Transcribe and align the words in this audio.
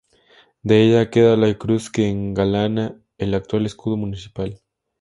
De 0.63 0.81
ella 0.83 1.11
queda 1.11 1.37
la 1.37 1.53
cruz 1.59 1.91
que 1.91 2.09
engalana 2.09 2.99
el 3.19 3.35
actual 3.35 3.67
escudo 3.67 3.97
municipal. 3.97 4.59